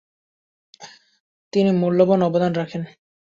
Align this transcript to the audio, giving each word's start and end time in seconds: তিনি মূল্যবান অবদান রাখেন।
তিনি 1.53 1.71
মূল্যবান 1.71 2.19
অবদান 2.23 2.51
রাখেন। 2.55 2.81